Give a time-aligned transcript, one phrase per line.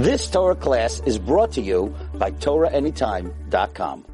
[0.00, 4.06] This Torah class is brought to you by TorahAnytime.com.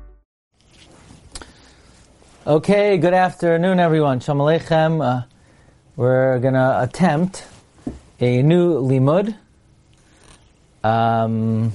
[2.45, 4.19] Okay, good afternoon, everyone.
[4.19, 5.01] Shalom Aleichem.
[5.01, 5.27] Uh,
[5.95, 7.47] we're going to attempt
[8.19, 9.37] a new limud.
[10.83, 11.73] Um,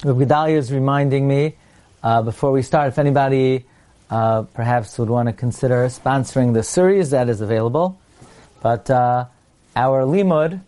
[0.00, 1.54] Gedalia is reminding me
[2.02, 3.64] uh, before we start, if anybody
[4.10, 7.96] uh, perhaps would want to consider sponsoring the series that is available.
[8.60, 9.26] But uh,
[9.76, 10.62] our limud,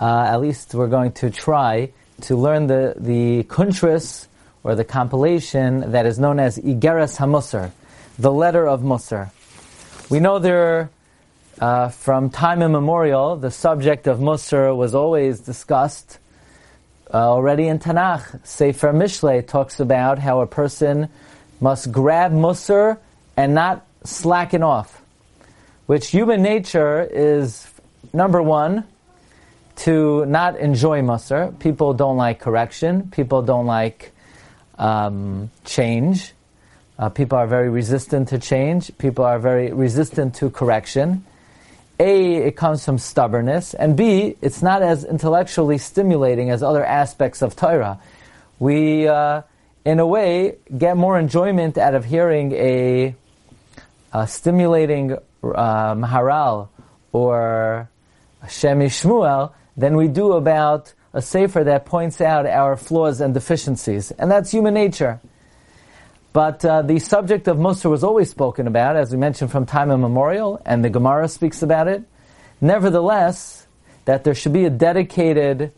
[0.00, 1.90] uh, at least we're going to try
[2.22, 4.26] to learn the, the kuntris
[4.62, 7.70] or the compilation that is known as Igeres HaMusar,
[8.18, 9.30] the letter of Musar.
[10.10, 10.90] We know there,
[11.60, 16.18] uh, from time immemorial, the subject of Musar was always discussed
[17.12, 21.08] uh, already in Tanakh, Sefer Mishle talks about how a person
[21.60, 22.98] must grab Musar
[23.36, 25.00] and not slacken off.
[25.86, 27.70] Which human nature is,
[28.12, 28.84] number one,
[29.76, 31.58] to not enjoy Musar.
[31.58, 33.10] People don't like correction.
[33.10, 34.12] People don't like
[34.78, 36.32] um, change.
[36.98, 38.96] Uh, people are very resistant to change.
[38.98, 41.24] People are very resistant to correction.
[41.98, 47.40] A, it comes from stubbornness, and B, it's not as intellectually stimulating as other aspects
[47.40, 48.00] of Torah.
[48.58, 49.42] We, uh,
[49.84, 53.14] in a way, get more enjoyment out of hearing a,
[54.12, 56.68] a stimulating Maharal
[57.12, 57.88] or
[58.48, 64.10] Shem MiShmuel than we do about a Sefer that points out our flaws and deficiencies.
[64.12, 65.20] And that's human nature.
[66.32, 69.92] But uh, the subject of Musar was always spoken about, as we mentioned from time
[69.92, 72.02] immemorial, and the Gemara speaks about it.
[72.60, 73.66] Nevertheless,
[74.04, 75.72] that there should be a dedicated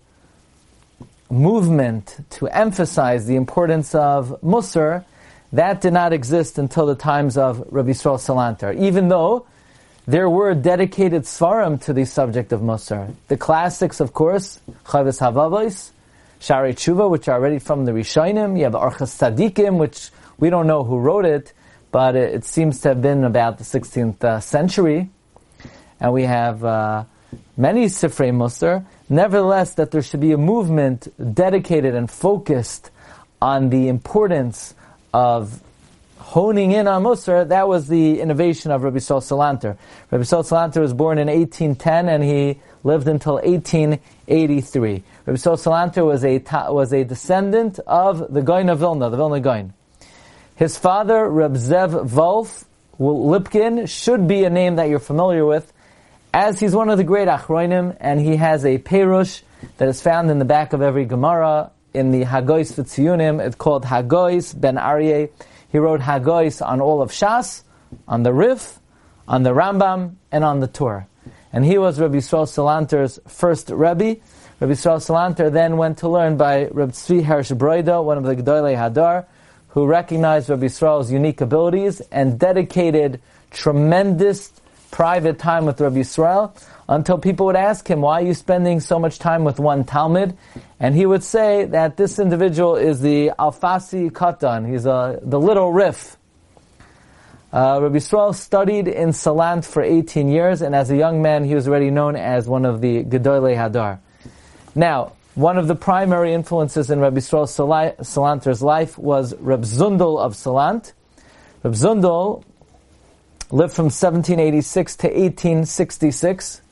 [1.30, 5.04] movement to emphasize the importance of Musar,
[5.52, 8.74] that did not exist until the times of Rabbi Yisrael Salanter.
[8.78, 9.46] Even though
[10.06, 13.12] there were dedicated sfarim to the subject of Musar.
[13.28, 15.90] The classics, of course, Chovos Halevavos,
[16.40, 18.56] Shaarei Teshuva, which are already from the Rishonim.
[18.56, 21.52] You have Orchos Tzadikim, which we don't know who wrote it,
[21.90, 25.10] but it, it seems to have been about the 16th uh, century.
[25.98, 27.04] And we have uh,
[27.56, 28.84] many Sifrei Musar.
[29.08, 32.90] Nevertheless, that there should be a movement dedicated and focused
[33.42, 34.74] on the importance
[35.12, 35.60] of
[36.26, 39.76] honing in on Musar, that was the innovation of Rabbi Sol Salanter.
[40.10, 45.04] Rabbi Sol Salanter was born in 1810 and he lived until 1883.
[45.24, 46.42] Rabbi Sol Salanter was a,
[46.72, 49.72] was a descendant of the Goin of Vilna, the Vilna Goin.
[50.56, 52.64] His father, Reb Zev Wolf
[52.98, 55.72] Lipkin, should be a name that you're familiar with,
[56.34, 59.42] as he's one of the great Achroinim, and he has a Perush
[59.78, 63.44] that is found in the back of every Gemara in the Hagois V'tziyunim.
[63.44, 65.30] It's called Hagois Ben Aryeh.
[65.72, 67.62] He wrote Hagois on all of Shas,
[68.06, 68.78] on the Rif,
[69.26, 71.08] on the Rambam, and on the Torah.
[71.52, 74.20] And he was Rabbi Yisrael Salanter's first Rebbe.
[74.60, 78.36] Rabbi Yisrael Salanter then went to learn by Rabbi Tzvi Hersh Broida, one of the
[78.36, 79.24] Gedolei Hadar,
[79.68, 83.20] who recognized Rabbi Yisrael's unique abilities and dedicated
[83.50, 84.52] tremendous
[84.90, 86.56] private time with Rabbi Yisrael
[86.88, 90.36] until people would ask him, why are you spending so much time with one Talmid?
[90.78, 94.68] And he would say that this individual is the Alfasi Katan.
[94.70, 96.16] He's a, the little Rif.
[97.52, 101.54] Uh, Rabbi Yisrael studied in Salant for 18 years, and as a young man, he
[101.54, 103.98] was already known as one of the Gedolei Hadar.
[104.74, 110.32] Now, one of the primary influences in Rabbi Yisrael Salanter's life was Reb Zundel of
[110.32, 110.92] Salant.
[111.62, 112.42] Reb Zundel
[113.50, 116.62] lived from 1786 to 1866.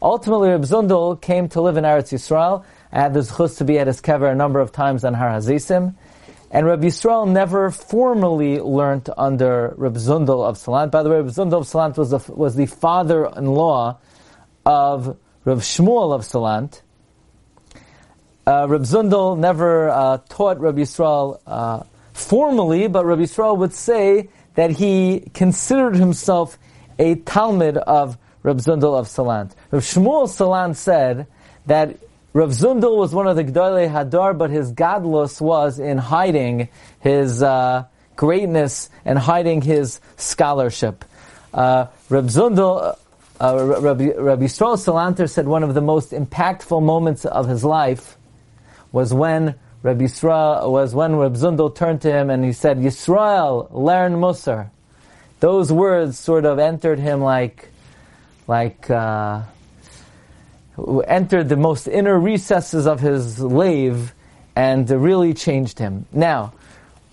[0.00, 2.64] Ultimately, Reb Zundel came to live in Eretz Yisrael.
[2.92, 5.30] I had the zchus to be at his kever a number of times on Har
[5.30, 5.94] HaZeisim.
[6.50, 10.90] And Reb Yisrael never formally learned under Reb Zundel of Salant.
[10.90, 13.98] By the way, Reb Zundel of Salant was the, was the father-in-law
[14.64, 16.80] of Reb Shmuel of Salant.
[18.46, 21.82] Uh, Reb Zundel never uh, taught Reb Yisrael uh,
[22.14, 26.58] formally, but Reb Yisrael would say that he considered himself
[26.98, 29.52] a Talmid of Reb Zundel of Salant.
[29.70, 31.28] Reb Shmuel Salant said
[31.66, 31.96] that
[32.32, 37.40] Reb Zundel was one of the Gdolei Hadar, but his gadlus was in hiding his
[37.40, 37.84] uh,
[38.16, 41.04] greatness and hiding his scholarship.
[41.54, 42.98] Uh, Reb Zundel,
[43.40, 48.18] uh, Rabbi, Rabbi Yisrael Salanter said one of the most impactful moments of his life
[48.90, 53.68] was when Rabbi Yisrael was when Rabbi Zundel turned to him and he said, "Yisrael,
[53.70, 54.70] learn Musar."
[55.40, 57.68] Those words sort of entered him like,
[58.48, 59.42] like uh,
[61.06, 64.14] entered the most inner recesses of his lave
[64.56, 66.06] and really changed him.
[66.10, 66.54] Now,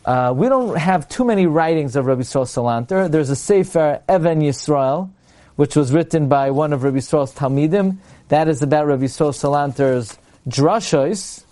[0.03, 3.09] uh, we don't have too many writings of Rabbi Yisrael Salanter.
[3.09, 5.11] There's a Sefer Even Yisrael,
[5.55, 7.97] which was written by one of Rabbi Yisrael's Talmidim.
[8.29, 10.17] That is about Rabbi Yisrael Salanter's
[10.49, 11.43] drashos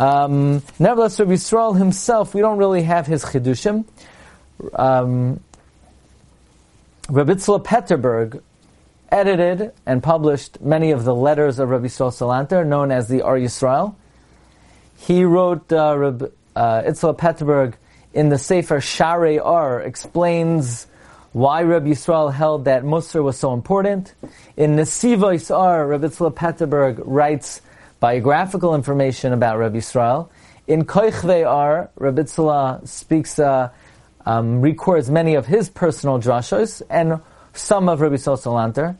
[0.00, 3.84] Um, nevertheless, Rabbi Yisrael himself, we don't really have his chidushim.
[4.74, 5.40] Um,
[7.10, 8.40] Rabbi Tzla Petterberg
[9.12, 13.38] edited and published many of the letters of Rabbi Yisrael Salanter, known as the Ohr
[13.38, 13.94] Yisrael.
[14.96, 16.26] He wrote, uh, Rabbi
[16.56, 17.74] uh, Petterberg,
[18.14, 20.86] in the Sefer Shaarei Ohr, explains
[21.32, 24.14] why Rabbi Yisrael held that Musar was so important.
[24.56, 27.60] In Nesiva Yisar, Rabbi Tzla Petterberg writes
[28.00, 30.28] biographical information about Rabbi Yisrael.
[30.66, 33.70] In Kochvei Ohr, Rabbi Tzla speaks, uh,
[34.26, 37.20] um, records many of his personal drashos and
[37.52, 38.96] some of Rabbi Yisrael Salanter.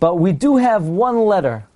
[0.00, 1.66] But we do have one letter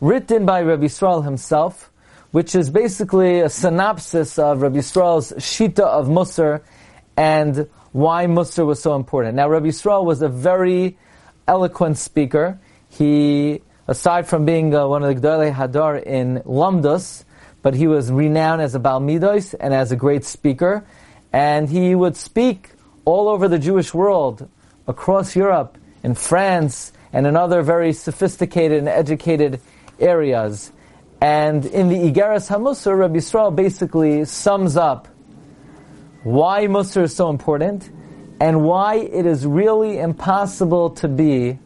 [0.00, 1.90] written by Rabbi Yisrael himself,
[2.30, 6.62] which is basically a synopsis of Rabbi Yisrael's Shita of Musar
[7.16, 9.36] and why Musar was so important.
[9.36, 10.98] Now, Rabbi Yisrael was a very
[11.48, 12.58] eloquent speaker.
[12.90, 17.24] He, aside from being uh, one of the Gdolei Hadar in Lamdus,
[17.62, 20.86] but he was renowned as a Balmidos and as a great speaker.
[21.32, 22.70] And he would speak
[23.04, 24.48] all over the Jewish world,
[24.86, 29.60] across Europe, in France, and in other very sophisticated and educated
[29.98, 30.72] areas.
[31.20, 35.08] And in the Igeras HaMusar, Rabbi Yisrael basically sums up
[36.22, 37.90] why Musar is so important,
[38.40, 41.58] and why it is really impossible to be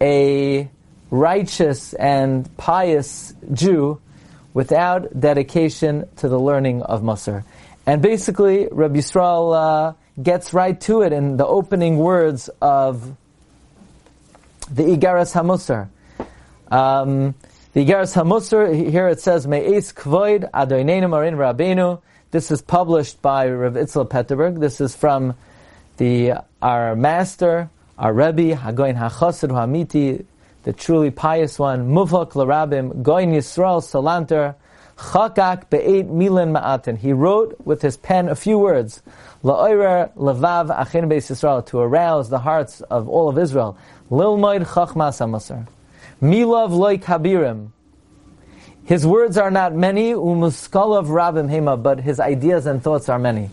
[0.00, 0.70] a
[1.10, 4.00] righteous and pious Jew
[4.54, 7.44] without dedication to the learning of Musar.
[7.86, 13.16] And basically, Rabbi Yisrael uh, gets right to it in the opening words of
[14.70, 15.88] the Igaras HaMusar.
[16.70, 17.34] Um,
[17.72, 23.48] the Igaras HaMusar, here it says, Me'ez kvoid adoinenu marin rabbeinu, this is published by
[23.48, 24.60] Rav Itzla Petterberg.
[24.60, 25.34] This is from
[25.96, 30.24] the our master, our Rebbe, Hagoin HaChassid Hamiti,
[30.62, 34.54] the truly pious one, Muvak Larabim, Goin Yisrael Salanter,
[34.96, 36.98] Chakak Be'et Milan Ma'atin.
[36.98, 39.02] He wrote with his pen a few words,
[39.42, 43.78] La'oirer Levav Achin Beis Yisrael, to arouse the hearts of all of Israel.
[44.10, 45.66] Lilmoid Chachmas HaMusar.
[46.20, 47.70] Milav Loy Kabirim.
[48.84, 53.50] His words are not many, umuskalav rabim hema, but his ideas and thoughts are many.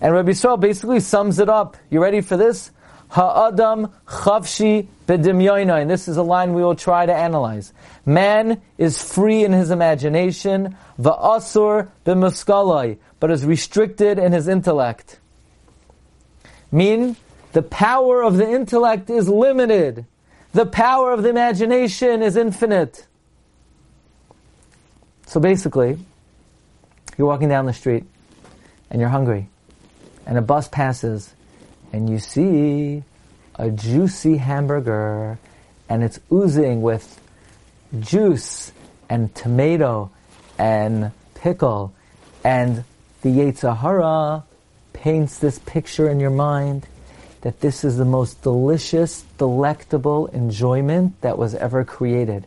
[0.00, 1.76] And Rabbi Yisrael basically sums it up.
[1.88, 2.70] You ready for this?
[3.08, 4.88] Ha'adam chavshi.
[5.08, 7.72] And this is a line we will try to analyze.
[8.04, 15.20] Man is free in his imagination, va'asur b'muskalai, but is restricted in his intellect.
[16.72, 17.14] Mean,
[17.52, 20.06] the power of the intellect is limited.
[20.52, 23.06] The power of the imagination is infinite.
[25.26, 25.98] So basically,
[27.16, 28.04] you're walking down the street
[28.90, 29.48] and you're hungry,
[30.26, 31.32] and a bus passes,
[31.96, 33.02] and you see
[33.54, 35.38] a juicy hamburger,
[35.88, 37.18] and it's oozing with
[38.00, 38.70] juice
[39.08, 40.10] and tomato
[40.58, 41.94] and pickle,
[42.44, 42.84] and
[43.22, 44.44] the Yetzer Hara
[44.92, 46.86] paints this picture in your mind
[47.40, 52.46] that this is the most delicious, delectable enjoyment that was ever created.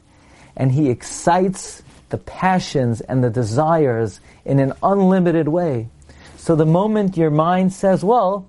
[0.56, 5.88] And he excites the passions and the desires in an unlimited way.
[6.38, 8.48] So the moment your mind says, well,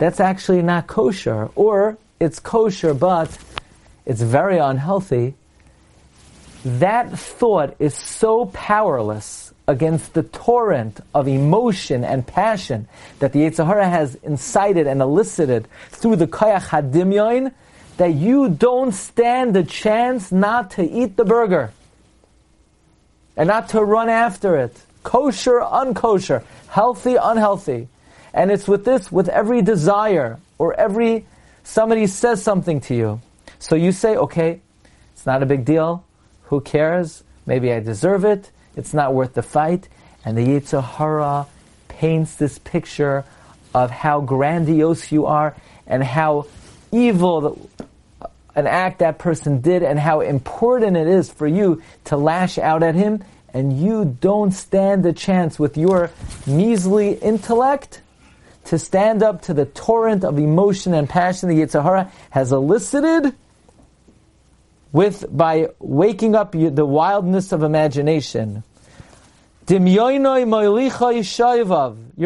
[0.00, 3.38] that's actually not kosher, or it's kosher but
[4.06, 5.34] it's very unhealthy,
[6.64, 13.64] that thought is so powerless against the torrent of emotion and passion that the Yetzer
[13.64, 17.52] Hara has incited and elicited through the Kayach Hadimyoin
[17.98, 21.72] that you don't stand a chance not to eat the burger
[23.36, 24.74] and not to run after it.
[25.02, 27.88] Kosher, unkosher, healthy, unhealthy.
[28.32, 31.26] And it's with this, with every desire, or every,
[31.64, 33.20] somebody says something to you.
[33.58, 34.60] So you say, okay,
[35.12, 36.04] it's not a big deal.
[36.44, 37.22] Who cares?
[37.46, 38.50] Maybe I deserve it.
[38.76, 39.88] It's not worth the fight.
[40.24, 41.46] And the Yetzer Hara
[41.88, 43.24] paints this picture
[43.74, 45.56] of how grandiose you are
[45.86, 46.46] and how
[46.92, 47.68] evil
[48.54, 52.82] an act that person did and how important it is for you to lash out
[52.82, 53.22] at him
[53.52, 56.10] and you don't stand a chance with your
[56.46, 58.00] measly intellect
[58.64, 63.34] to stand up to the torrent of emotion and passion the Yetzer Hara has elicited
[64.92, 68.64] with by waking up the wildness of imagination.
[69.68, 70.10] Your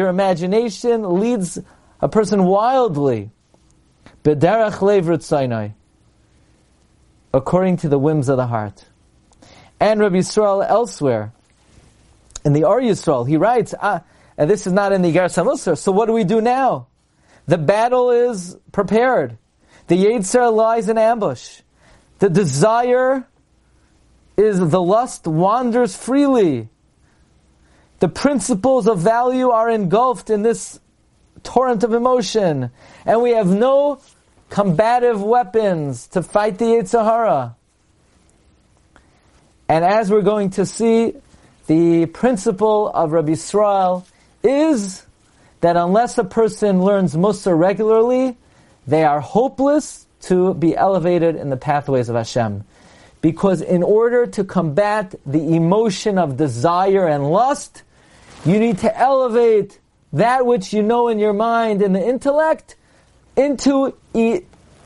[0.07, 1.59] imagination leads
[2.01, 3.29] a person wildly
[7.33, 8.85] according to the whims of the heart.
[9.79, 11.33] And Rabbi Yisrael elsewhere,
[12.43, 14.01] in the Ohr Yisrael, he writes, ah,
[14.37, 16.87] and this is not in the Igeres HaMusar, so what do we do now?
[17.47, 19.37] The battle is prepared.
[19.87, 21.61] The Yetzer lies in ambush.
[22.19, 23.27] The desire
[24.35, 26.69] is the lust wanders freely.
[27.99, 30.79] The principles of value are engulfed in this
[31.43, 32.71] torrent of emotion,
[33.05, 33.99] and we have no
[34.49, 37.55] combative weapons to fight the Yetzer Hara.
[39.69, 41.13] And as we're going to see,
[41.67, 44.05] the principle of Rabbi Israel
[44.45, 45.05] is
[45.61, 48.37] that unless a person learns Musar regularly,
[48.87, 52.63] they are hopeless to be elevated in the pathways of Hashem.
[53.21, 57.83] Because in order to combat the emotion of desire and lust,
[58.45, 59.79] you need to elevate
[60.13, 62.75] that which you know in your mind and the intellect
[63.35, 64.41] into e-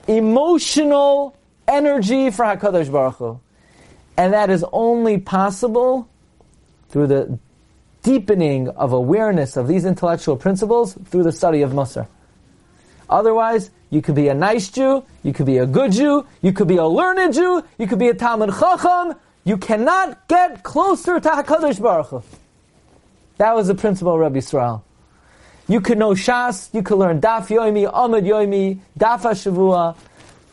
[0.08, 1.36] emotional
[1.68, 3.40] energy for HaKadosh Baruch Hu.
[4.18, 6.10] And that is only possible
[6.90, 7.40] through the
[8.04, 12.08] deepening of awareness of these intellectual principles through the study of Musar.
[13.10, 16.68] Otherwise, you could be a nice Jew, you could be a good Jew, you could
[16.68, 19.16] be a learned Jew, you could be a Talmid Chacham.
[19.46, 22.24] You cannot get closer to Hakadosh Baruch Hu.
[23.38, 24.84] That was the principle of Rabbi Israel.
[25.68, 29.96] You could know Shas, you could learn Daf Yoimi, Amud Yoimi, Daf Shavua,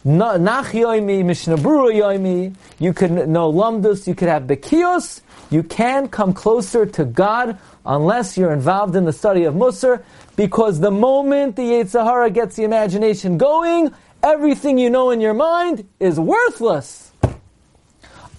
[0.07, 2.55] Nach Yoimi, Mishnah Berurah Yoimi.
[2.79, 5.21] You could know Lamdus, you could have Bekios.
[5.51, 10.05] You can come closer to God unless you're involved in the study of Musar,
[10.37, 15.35] because the moment the Yetzer Hara gets the imagination going, everything you know in your
[15.35, 17.11] mind is worthless.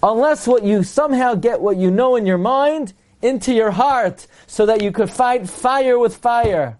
[0.02, 4.64] Unless what you somehow get what you know in your mind into your heart so
[4.64, 6.78] that you could fight fire with fire.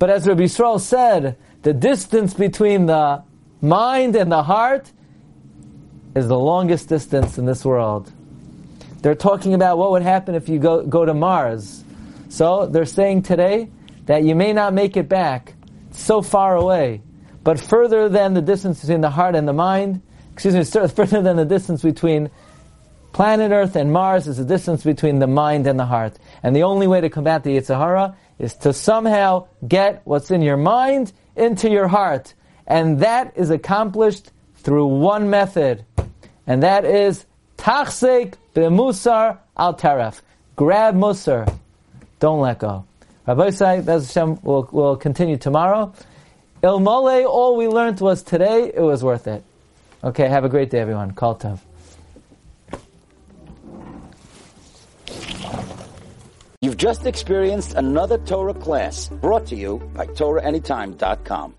[0.00, 3.22] But as Rabbi Yisrael said, the distance between the
[3.60, 4.90] mind and the heart
[6.14, 8.12] is the longest distance in this world.
[9.02, 11.84] They're talking about what would happen if you go, go to Mars.
[12.28, 13.70] So they're saying today
[14.06, 15.54] that you may not make it back.
[15.88, 17.02] It's so far away.
[17.42, 20.02] But further than the distance between the heart and the mind,
[20.32, 22.30] excuse me, further than the distance between
[23.12, 26.18] planet Earth and Mars is the distance between the mind and the heart.
[26.42, 30.42] And the only way to combat the Yetzer Hara is to somehow get what's in
[30.42, 32.34] your mind into your heart.
[32.70, 35.84] And that is accomplished through one method.
[36.46, 37.26] And that is
[37.58, 40.20] tachsek B'musar al taref.
[40.54, 41.52] Grab musar.
[42.20, 42.84] Don't let go.
[43.26, 45.92] Rabbi Say, Hashem will will continue tomorrow.
[46.62, 49.42] Ilmole, all we learned was today, it was worth it.
[50.04, 51.12] Okay, have a great day, everyone.
[51.12, 51.58] Kol Tov.
[56.60, 61.54] You've just experienced another Torah class brought to you by TorahAnytime.com.